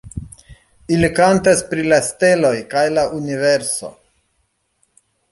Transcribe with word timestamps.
Ili 0.95 1.09
kantas 1.17 1.59
pri 1.73 1.83
la 1.91 1.99
steloj 2.07 2.53
kaj 2.71 2.83
la 2.93 3.03
universo. 3.19 3.91